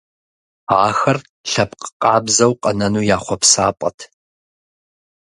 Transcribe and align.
Ахэр 0.83 1.17
лъэпкъ 1.51 1.87
къабзэу 2.01 2.53
къэнэну 2.61 3.07
я 3.15 3.17
хъуэпсапӀэт. 3.23 3.99